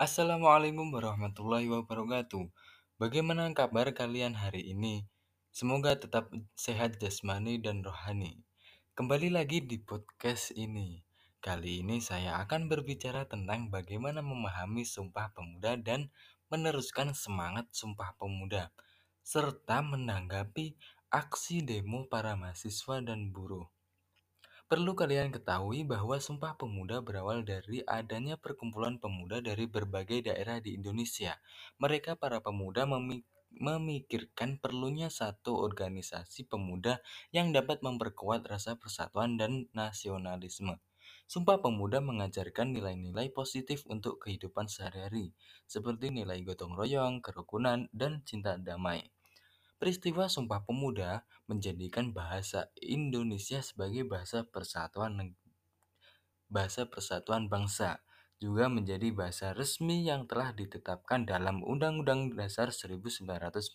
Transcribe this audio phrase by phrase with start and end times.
[0.00, 2.48] Assalamualaikum warahmatullahi wabarakatuh.
[2.96, 5.04] Bagaimana kabar kalian hari ini?
[5.52, 8.40] Semoga tetap sehat jasmani dan rohani.
[8.96, 11.04] Kembali lagi di podcast ini.
[11.44, 16.08] Kali ini saya akan berbicara tentang bagaimana memahami Sumpah Pemuda dan
[16.48, 18.72] meneruskan semangat Sumpah Pemuda,
[19.20, 20.80] serta menanggapi
[21.12, 23.68] aksi demo para mahasiswa dan buruh.
[24.70, 30.78] Perlu kalian ketahui bahwa Sumpah Pemuda berawal dari adanya perkumpulan pemuda dari berbagai daerah di
[30.78, 31.42] Indonesia.
[31.82, 32.86] Mereka para pemuda
[33.50, 37.02] memikirkan perlunya satu organisasi pemuda
[37.34, 40.78] yang dapat memperkuat rasa persatuan dan nasionalisme.
[41.26, 45.34] Sumpah Pemuda mengajarkan nilai-nilai positif untuk kehidupan sehari-hari,
[45.66, 49.10] seperti nilai gotong royong, kerukunan, dan cinta damai.
[49.80, 55.16] Peristiwa Sumpah Pemuda menjadikan bahasa Indonesia sebagai bahasa persatuan
[56.52, 58.04] bahasa persatuan bangsa
[58.36, 63.72] juga menjadi bahasa resmi yang telah ditetapkan dalam Undang-Undang Dasar 1945.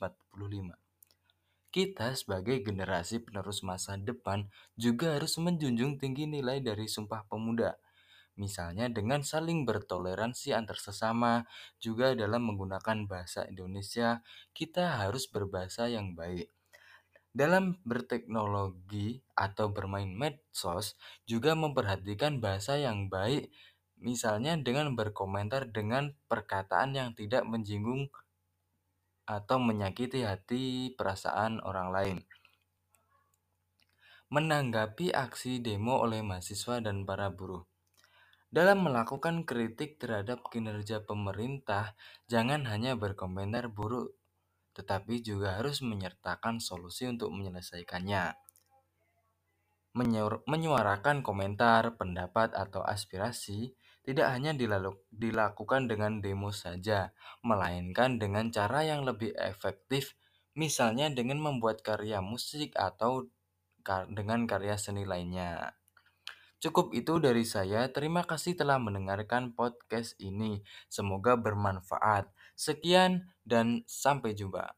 [1.74, 4.46] Kita sebagai generasi penerus masa depan
[4.78, 7.82] juga harus menjunjung tinggi nilai dari Sumpah Pemuda
[8.36, 11.48] misalnya dengan saling bertoleransi antar sesama,
[11.80, 16.52] juga dalam menggunakan bahasa Indonesia, kita harus berbahasa yang baik.
[17.36, 20.96] Dalam berteknologi atau bermain medsos,
[21.28, 23.52] juga memperhatikan bahasa yang baik,
[24.00, 28.08] misalnya dengan berkomentar dengan perkataan yang tidak menjinggung
[29.26, 32.18] atau menyakiti hati perasaan orang lain.
[34.30, 37.75] Menanggapi aksi demo oleh mahasiswa dan para buruh.
[38.56, 41.92] Dalam melakukan kritik terhadap kinerja pemerintah,
[42.32, 44.16] jangan hanya berkomentar buruk,
[44.72, 48.32] tetapi juga harus menyertakan solusi untuk menyelesaikannya.
[50.48, 53.76] Menyuarakan komentar, pendapat, atau aspirasi
[54.08, 54.56] tidak hanya
[55.12, 57.12] dilakukan dengan demo saja,
[57.44, 60.16] melainkan dengan cara yang lebih efektif,
[60.56, 63.28] misalnya dengan membuat karya musik atau
[64.08, 65.76] dengan karya seni lainnya.
[66.66, 67.86] Cukup itu dari saya.
[67.94, 70.66] Terima kasih telah mendengarkan podcast ini.
[70.90, 72.34] Semoga bermanfaat.
[72.58, 74.74] Sekian dan sampai jumpa.